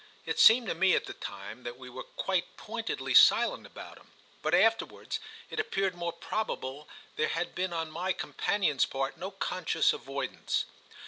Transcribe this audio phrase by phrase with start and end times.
[0.25, 4.11] It seemed to me at the time that we were quite pointedly silent about him;
[4.41, 5.19] but afterwards
[5.51, 10.65] it appeared more probable there had been on my companion's part no conscious avoidance.